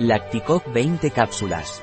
Lacticoc 0.00 0.72
20 0.72 1.12
cápsulas. 1.12 1.80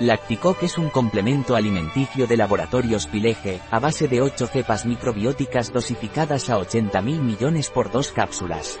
Lacticoc 0.00 0.64
es 0.64 0.78
un 0.78 0.88
complemento 0.90 1.54
alimenticio 1.54 2.26
de 2.26 2.36
laboratorios 2.36 3.06
Pileje, 3.06 3.60
a 3.70 3.78
base 3.78 4.08
de 4.08 4.20
8 4.20 4.48
cepas 4.48 4.84
microbióticas 4.84 5.72
dosificadas 5.72 6.50
a 6.50 6.58
80.000 6.58 7.20
millones 7.20 7.70
por 7.70 7.92
dos 7.92 8.10
cápsulas. 8.10 8.80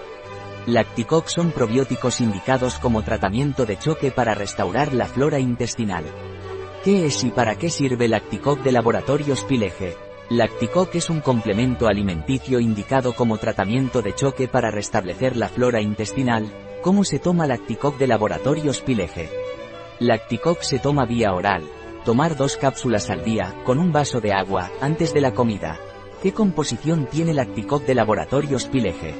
Lacticoc 0.66 1.28
son 1.28 1.52
probióticos 1.52 2.20
indicados 2.20 2.80
como 2.80 3.04
tratamiento 3.04 3.66
de 3.66 3.78
choque 3.78 4.10
para 4.10 4.34
restaurar 4.34 4.92
la 4.94 5.06
flora 5.06 5.38
intestinal. 5.38 6.02
¿Qué 6.82 7.06
es 7.06 7.22
y 7.22 7.30
para 7.30 7.54
qué 7.54 7.70
sirve 7.70 8.08
Lacticoc 8.08 8.64
de 8.64 8.72
laboratorios 8.72 9.44
Pileje? 9.44 9.96
Lacticoc 10.28 10.92
es 10.96 11.08
un 11.08 11.20
complemento 11.20 11.86
alimenticio 11.86 12.58
indicado 12.58 13.14
como 13.14 13.38
tratamiento 13.38 14.02
de 14.02 14.12
choque 14.12 14.48
para 14.48 14.72
restablecer 14.72 15.36
la 15.36 15.48
flora 15.48 15.80
intestinal, 15.80 16.50
¿Cómo 16.84 17.02
se 17.02 17.18
toma 17.18 17.46
Lacticoc 17.46 17.96
de 17.96 18.06
Laboratorios 18.06 18.82
Pileje? 18.82 19.30
Lacticoc 20.00 20.60
se 20.60 20.78
toma 20.78 21.06
vía 21.06 21.32
oral. 21.32 21.64
Tomar 22.04 22.36
dos 22.36 22.58
cápsulas 22.58 23.08
al 23.08 23.24
día, 23.24 23.54
con 23.64 23.78
un 23.78 23.90
vaso 23.90 24.20
de 24.20 24.34
agua, 24.34 24.70
antes 24.82 25.14
de 25.14 25.22
la 25.22 25.32
comida. 25.32 25.78
¿Qué 26.22 26.34
composición 26.34 27.06
tiene 27.06 27.32
Lacticoc 27.32 27.86
de 27.86 27.94
Laboratorios 27.94 28.66
Pileje? 28.66 29.14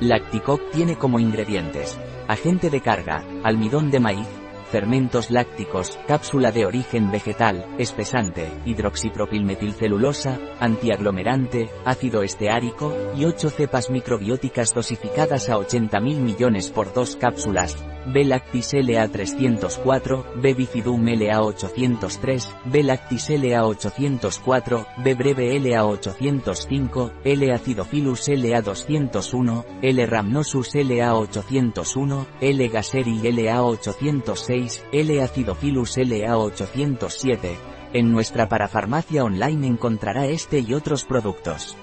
Lacticoc 0.00 0.72
tiene 0.72 0.96
como 0.96 1.20
ingredientes, 1.20 1.96
agente 2.26 2.68
de 2.68 2.80
carga, 2.80 3.24
almidón 3.44 3.92
de 3.92 4.00
maíz, 4.00 4.26
fermentos 4.68 5.30
lácticos, 5.30 5.98
cápsula 6.06 6.52
de 6.52 6.66
origen 6.66 7.10
vegetal, 7.10 7.66
espesante, 7.78 8.50
hidroxipropilmetilcelulosa, 8.64 10.38
antiaglomerante, 10.60 11.70
ácido 11.84 12.22
esteárico, 12.22 12.94
y 13.16 13.24
8 13.24 13.50
cepas 13.50 13.90
microbióticas 13.90 14.74
dosificadas 14.74 15.48
a 15.48 15.56
80.000 15.56 16.00
millones 16.20 16.70
por 16.70 16.92
dos 16.92 17.16
cápsulas, 17.16 17.76
B-Lactis 18.12 18.74
LA304, 18.74 20.40
B-Bifidum 20.40 21.04
LA803, 21.06 22.48
B-Lactis 22.64 23.30
LA804, 23.30 24.86
B-Breve 25.04 25.56
LA805, 25.58 27.12
L-Acidophilus 27.24 28.28
LA201, 28.28 29.64
L-Rhamnosus 29.82 30.74
LA801, 30.74 32.26
L-Gaseri 32.40 33.20
LA806, 33.20 34.82
L-Acidophilus 34.92 35.98
LA807. 35.98 37.56
En 37.92 38.12
nuestra 38.12 38.48
parafarmacia 38.48 39.24
online 39.24 39.66
encontrará 39.66 40.26
este 40.26 40.60
y 40.60 40.74
otros 40.74 41.04
productos. 41.04 41.76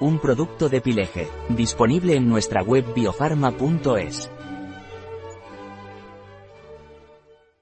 Un 0.00 0.18
producto 0.18 0.68
de 0.68 0.80
Pileje, 0.80 1.28
disponible 1.50 2.16
en 2.16 2.28
nuestra 2.28 2.62
web 2.62 2.84
biofarma.es. 2.94 4.30